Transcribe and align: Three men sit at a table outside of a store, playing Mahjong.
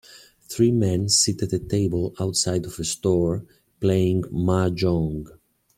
Three 0.49 0.71
men 0.71 1.09
sit 1.09 1.43
at 1.43 1.53
a 1.53 1.59
table 1.59 2.15
outside 2.19 2.65
of 2.65 2.79
a 2.79 2.83
store, 2.83 3.45
playing 3.79 4.23
Mahjong. 4.31 5.27